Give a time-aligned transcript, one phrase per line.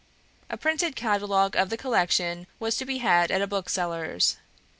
[0.49, 4.37] A printed catalogue of the collection was to be had at a bookseller's.